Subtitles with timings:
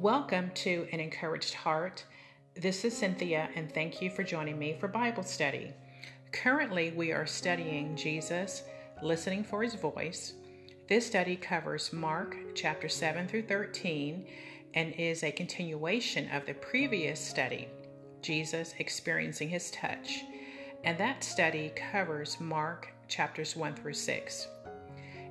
[0.00, 2.06] Welcome to An Encouraged Heart.
[2.54, 5.74] This is Cynthia, and thank you for joining me for Bible study.
[6.32, 8.62] Currently, we are studying Jesus,
[9.02, 10.32] listening for his voice.
[10.88, 14.26] This study covers Mark chapter 7 through 13
[14.72, 17.68] and is a continuation of the previous study,
[18.22, 20.24] Jesus experiencing his touch.
[20.82, 24.48] And that study covers Mark chapters 1 through 6.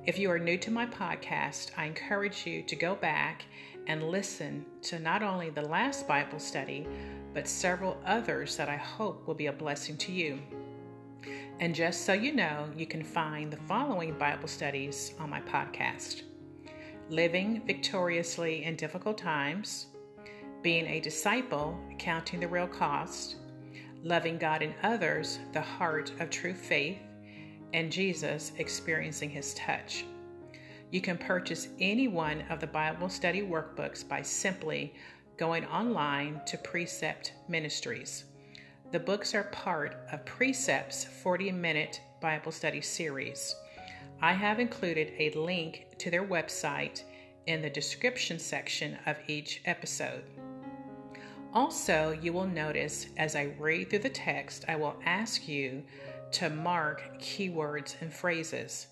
[0.06, 3.46] If you are new to my podcast, I encourage you to go back
[3.90, 6.86] and listen to not only the last Bible study,
[7.34, 10.38] but several others that I hope will be a blessing to you.
[11.58, 16.22] And just so you know, you can find the following Bible studies on my podcast
[17.08, 19.86] Living Victoriously in Difficult Times,
[20.62, 23.38] Being a Disciple, Counting the Real Cost,
[24.04, 27.00] Loving God and Others, The Heart of True Faith,
[27.74, 30.04] and Jesus Experiencing His Touch.
[30.90, 34.94] You can purchase any one of the Bible study workbooks by simply
[35.36, 38.24] going online to Precept Ministries.
[38.90, 43.54] The books are part of Precept's 40 minute Bible study series.
[44.20, 47.04] I have included a link to their website
[47.46, 50.24] in the description section of each episode.
[51.54, 55.84] Also, you will notice as I read through the text, I will ask you
[56.32, 58.88] to mark keywords and phrases.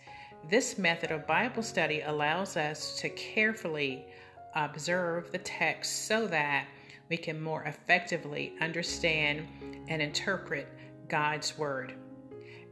[0.47, 4.07] This method of Bible study allows us to carefully
[4.55, 6.67] observe the text so that
[7.09, 9.47] we can more effectively understand
[9.89, 10.69] and interpret
[11.09, 11.95] God's Word.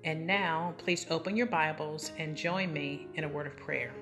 [0.05, 3.93] And now, please open your Bibles and join me in a word of prayer.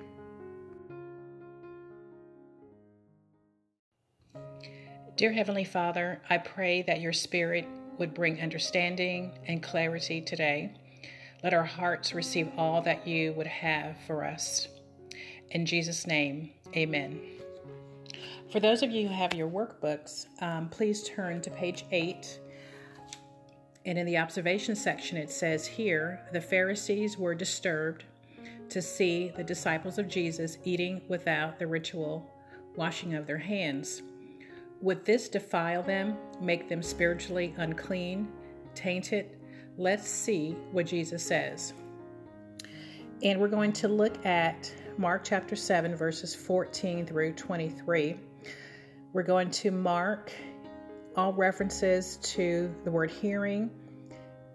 [5.17, 7.65] Dear Heavenly Father, I pray that your Spirit
[7.97, 10.75] would bring understanding and clarity today.
[11.45, 14.67] Let our hearts receive all that you would have for us.
[15.51, 17.21] In Jesus' name, amen.
[18.51, 22.39] For those of you who have your workbooks, um, please turn to page 8.
[23.85, 28.05] And in the observation section, it says here the Pharisees were disturbed
[28.69, 32.27] to see the disciples of Jesus eating without the ritual
[32.75, 34.01] washing of their hands.
[34.81, 38.29] Would this defile them, make them spiritually unclean,
[38.73, 39.29] tainted?
[39.77, 41.73] Let's see what Jesus says.
[43.21, 48.17] And we're going to look at Mark chapter 7, verses 14 through 23.
[49.11, 50.31] We're going to mark
[51.17, 53.69] all references to the word hearing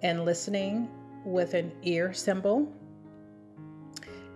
[0.02, 0.88] and listening
[1.26, 2.72] with an ear symbol.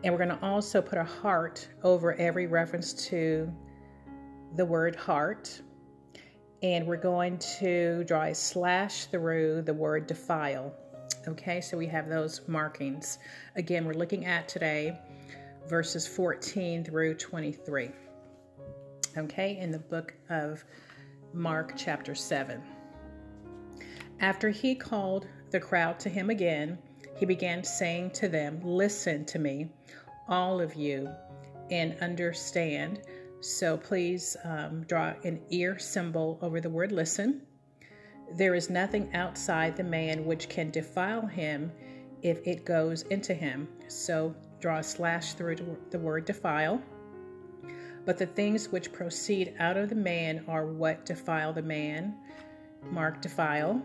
[0.03, 3.51] And we're going to also put a heart over every reference to
[4.56, 5.62] the word heart
[6.65, 10.73] and we're going to draw a slash through the word defile.
[11.29, 13.19] Okay, so we have those markings.
[13.55, 14.99] Again, we're looking at today
[15.69, 17.91] verses 14 through 23.
[19.19, 20.65] Okay, in the book of
[21.35, 22.63] Mark, chapter 7.
[24.21, 26.79] After he called the crowd to him again,
[27.15, 29.69] he began saying to them, Listen to me,
[30.29, 31.11] all of you,
[31.71, 33.03] and understand
[33.44, 37.43] so please um, draw an ear symbol over the word listen.
[38.32, 41.71] There is nothing outside the man which can defile him
[42.22, 43.69] if it goes into him.
[43.88, 46.81] So draw a slash through the word defile.
[48.06, 52.15] But the things which proceed out of the man are what defile the man.
[52.91, 53.83] Mark defile.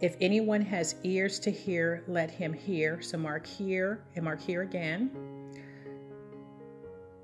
[0.00, 3.00] If anyone has ears to hear, let him hear.
[3.00, 5.31] So mark here and mark here again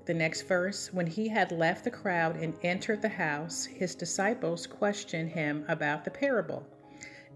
[0.09, 4.65] the next verse, when he had left the crowd and entered the house, his disciples
[4.65, 6.65] questioned him about the parable.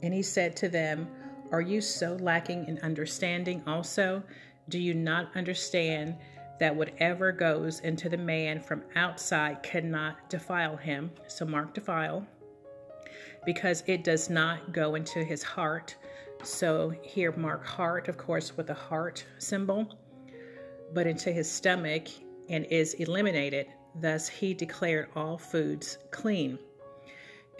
[0.02, 1.08] And he said to them,
[1.52, 4.24] Are you so lacking in understanding also?
[4.70, 6.16] Do you not understand
[6.60, 11.12] that whatever goes into the man from outside cannot defile him?
[11.28, 12.26] So, mark defile.
[13.46, 15.96] Because it does not go into his heart.
[16.42, 19.96] So, here, mark heart, of course, with a heart symbol,
[20.92, 22.08] but into his stomach
[22.54, 23.68] and is eliminated.
[23.96, 26.60] Thus, he declared all foods clean.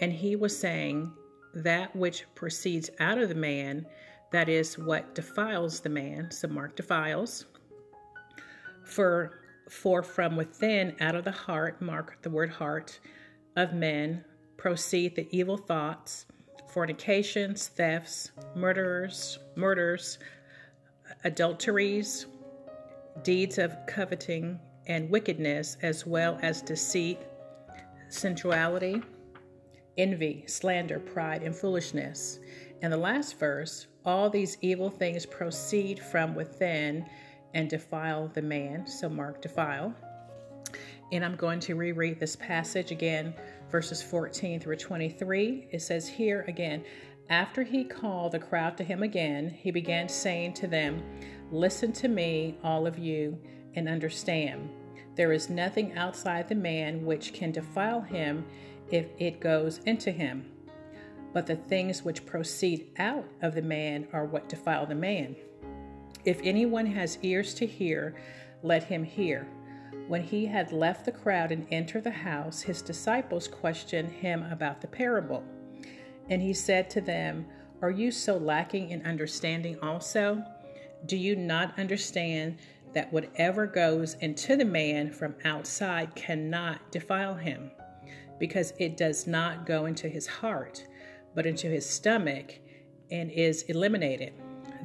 [0.00, 1.12] And he was saying,
[1.52, 3.86] That which proceeds out of the man,
[4.30, 6.30] that is what defiles the man.
[6.30, 7.46] So, Mark defiles.
[8.84, 13.00] For, for from within, out of the heart, mark the word heart,
[13.56, 14.24] of men
[14.56, 16.26] proceed the evil thoughts,
[16.68, 20.18] fornications, thefts, murderers, murders,
[21.24, 22.26] adulteries,
[23.22, 27.18] deeds of coveting, and wickedness, as well as deceit,
[28.08, 29.02] sensuality,
[29.96, 32.38] envy, slander, pride, and foolishness.
[32.82, 37.06] And the last verse all these evil things proceed from within
[37.54, 38.86] and defile the man.
[38.86, 39.94] So, mark defile.
[41.12, 43.34] And I'm going to reread this passage again,
[43.70, 45.68] verses 14 through 23.
[45.70, 46.84] It says here again,
[47.30, 51.02] after he called the crowd to him again, he began saying to them,
[51.50, 53.38] Listen to me, all of you,
[53.74, 54.68] and understand.
[55.16, 58.44] There is nothing outside the man which can defile him
[58.90, 60.50] if it goes into him.
[61.32, 65.36] But the things which proceed out of the man are what defile the man.
[66.24, 68.14] If anyone has ears to hear,
[68.62, 69.46] let him hear.
[70.06, 74.80] When he had left the crowd and entered the house, his disciples questioned him about
[74.80, 75.42] the parable.
[76.28, 77.46] And he said to them,
[77.82, 80.42] Are you so lacking in understanding also?
[81.06, 82.56] Do you not understand
[82.94, 87.70] that whatever goes into the man from outside cannot defile him?
[88.38, 90.86] Because it does not go into his heart,
[91.34, 92.58] but into his stomach,
[93.10, 94.32] and is eliminated.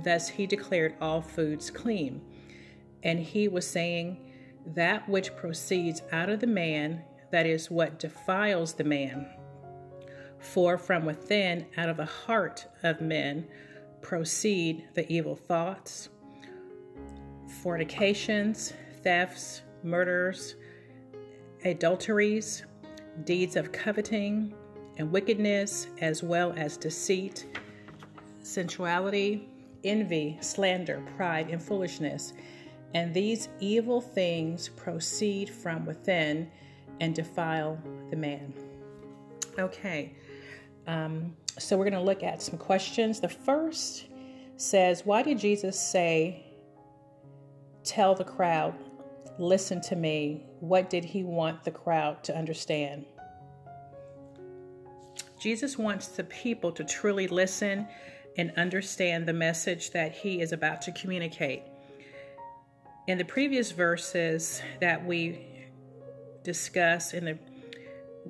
[0.03, 2.21] Thus he declared all foods clean.
[3.03, 4.29] And he was saying,
[4.75, 9.27] that which proceeds out of the man, that is what defiles the man.
[10.39, 13.47] For from within, out of the heart of men,
[14.01, 16.09] proceed the evil thoughts,
[17.49, 18.73] fornications,
[19.03, 20.55] thefts, murders,
[21.65, 22.63] adulteries,
[23.23, 24.53] deeds of coveting,
[24.97, 27.45] and wickedness, as well as deceit,
[28.41, 29.47] sensuality,
[29.83, 32.33] envy, slander, pride, and foolishness.
[32.93, 36.49] And these evil things proceed from within
[36.99, 38.53] and defile the man.
[39.57, 40.13] Okay,
[40.87, 43.19] um, so we're going to look at some questions.
[43.19, 44.07] The first
[44.57, 46.45] says, Why did Jesus say,
[47.89, 48.75] Tell the crowd,
[49.39, 50.45] listen to me?
[50.59, 53.03] What did he want the crowd to understand?
[55.41, 57.87] Jesus wants the people to truly listen
[58.37, 61.63] and understand the message that he is about to communicate.
[63.07, 65.65] In the previous verses that we
[66.43, 67.39] discussed in the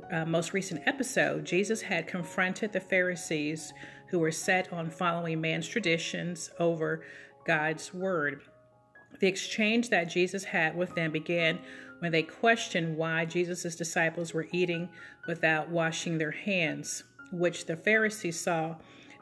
[0.10, 3.74] uh, most recent episode, Jesus had confronted the Pharisees
[4.08, 7.04] who were set on following man's traditions over
[7.46, 8.44] God's word.
[9.20, 11.60] The exchange that Jesus had with them began
[12.00, 14.90] when they questioned why Jesus' disciples were eating
[15.28, 18.76] without washing their hands, which the Pharisees saw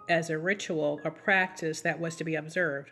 [0.09, 2.91] as a ritual or practice that was to be observed.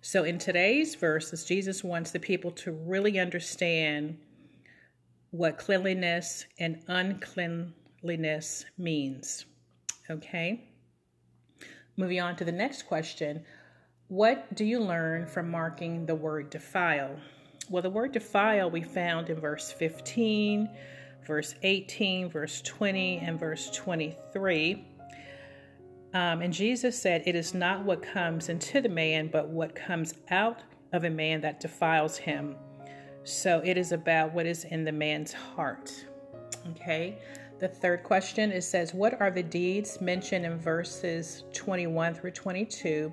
[0.00, 4.18] So, in today's verses, Jesus wants the people to really understand
[5.30, 9.46] what cleanliness and uncleanliness means.
[10.10, 10.68] Okay?
[11.96, 13.44] Moving on to the next question
[14.12, 17.16] What do you learn from marking the word defile?
[17.70, 20.68] Well, the word defile we found in verse 15,
[21.26, 24.86] verse 18, verse 20, and verse 23.
[26.12, 30.12] Um, and Jesus said, It is not what comes into the man, but what comes
[30.28, 30.60] out
[30.92, 32.56] of a man that defiles him.
[33.24, 35.90] So it is about what is in the man's heart.
[36.72, 37.18] Okay.
[37.60, 43.10] The third question it says, What are the deeds mentioned in verses 21 through 22?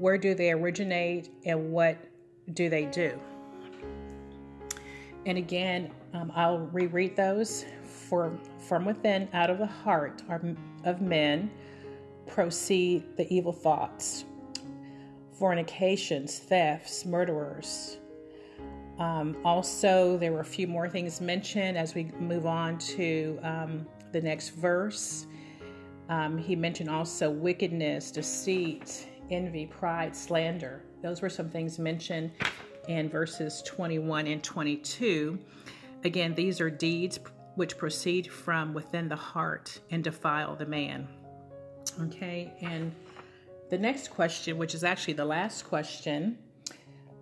[0.00, 1.98] Where do they originate and what
[2.54, 3.20] do they do?
[5.26, 7.66] And again, um, I'll reread those.
[7.84, 8.32] For
[8.66, 10.22] from within, out of the heart
[10.84, 11.50] of men,
[12.26, 14.24] proceed the evil thoughts,
[15.38, 17.98] fornications, thefts, murderers.
[18.98, 23.86] Um, also, there were a few more things mentioned as we move on to um,
[24.12, 25.26] the next verse.
[26.08, 30.82] Um, he mentioned also wickedness, deceit, envy, pride, slander.
[31.02, 32.30] Those were some things mentioned
[32.88, 35.38] in verses 21 and 22.
[36.04, 37.18] Again, these are deeds
[37.54, 41.08] which proceed from within the heart and defile the man.
[42.00, 42.94] Okay, and
[43.68, 46.38] the next question, which is actually the last question,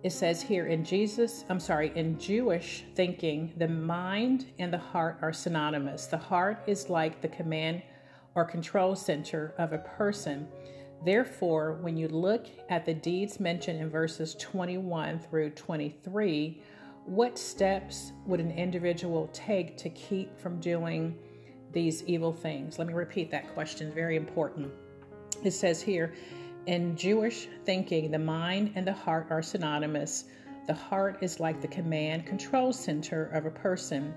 [0.01, 5.17] it says here in Jesus, I'm sorry, in Jewish thinking, the mind and the heart
[5.21, 6.05] are synonymous.
[6.05, 7.81] The heart is like the command
[8.33, 10.47] or control center of a person.
[11.03, 16.61] Therefore, when you look at the deeds mentioned in verses 21 through 23,
[17.05, 21.17] what steps would an individual take to keep from doing
[21.71, 22.77] these evil things?
[22.77, 24.71] Let me repeat that question, very important.
[25.43, 26.13] It says here,
[26.65, 30.25] in Jewish thinking, the mind and the heart are synonymous.
[30.67, 34.13] The heart is like the command control center of a person.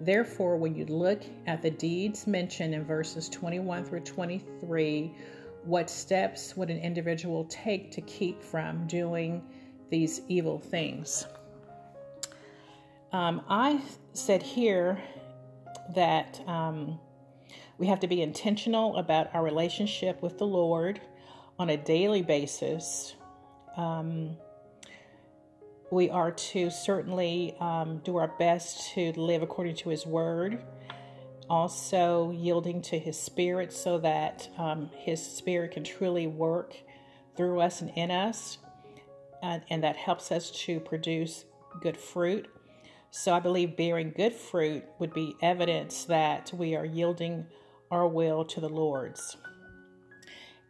[0.00, 5.14] Therefore, when you look at the deeds mentioned in verses 21 through 23,
[5.64, 9.42] what steps would an individual take to keep from doing
[9.90, 11.26] these evil things?
[13.12, 13.80] Um, I
[14.12, 15.02] said here
[15.94, 16.98] that um,
[17.78, 21.00] we have to be intentional about our relationship with the Lord
[21.58, 23.14] on a daily basis.
[23.76, 24.36] Um,
[25.90, 30.62] we are to certainly um, do our best to live according to His Word,
[31.50, 36.76] also yielding to His Spirit so that um, His Spirit can truly work
[37.36, 38.58] through us and in us,
[39.42, 41.44] and, and that helps us to produce
[41.80, 42.48] good fruit.
[43.10, 47.46] So I believe bearing good fruit would be evidence that we are yielding
[47.90, 49.36] our will to the Lord's.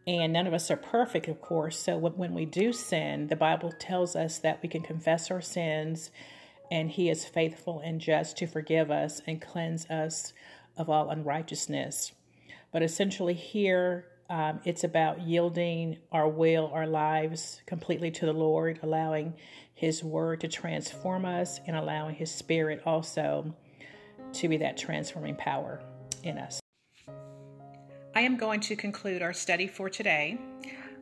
[0.07, 1.79] And none of us are perfect, of course.
[1.79, 6.11] So when we do sin, the Bible tells us that we can confess our sins
[6.71, 10.33] and He is faithful and just to forgive us and cleanse us
[10.81, 12.13] of all unrighteousness.
[12.73, 18.81] But essentially, here um, it's about yielding our will, our lives completely to the Lord,
[18.83, 19.35] allowing
[19.75, 23.55] His Word to transform us, and allowing His Spirit also
[24.33, 25.83] to be that transforming power
[26.23, 26.61] in us.
[28.15, 30.39] I am going to conclude our study for today.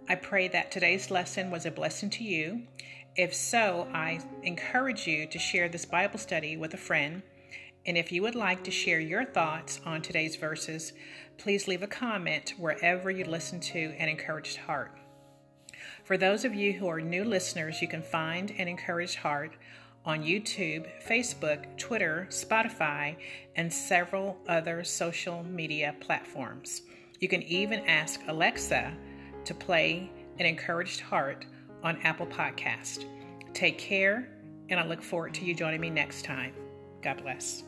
[0.09, 2.63] I pray that today's lesson was a blessing to you.
[3.15, 7.23] If so, I encourage you to share this Bible study with a friend.
[7.89, 10.93] And if you would like to share your thoughts on today's verses,
[11.39, 14.93] please leave a comment wherever you listen to an encouraged heart.
[16.05, 19.57] For those of you who are new listeners, you can find an encouraged heart
[20.05, 23.17] on YouTube, Facebook, Twitter, Spotify,
[23.57, 26.83] and several other social media platforms.
[27.21, 28.93] You can even ask Alexa
[29.47, 31.47] to play an encouraged heart
[31.83, 33.07] on Apple Podcast.
[33.55, 34.29] Take care,
[34.69, 36.53] and I look forward to you joining me next time.
[37.01, 37.65] God bless.